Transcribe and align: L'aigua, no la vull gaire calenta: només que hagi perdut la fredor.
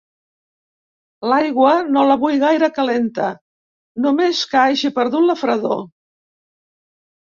L'aigua, 1.31 1.75
no 1.91 2.07
la 2.13 2.17
vull 2.25 2.39
gaire 2.45 2.71
calenta: 2.79 3.29
només 4.09 4.43
que 4.55 4.63
hagi 4.67 4.95
perdut 5.01 5.31
la 5.33 5.41
fredor. 5.47 5.91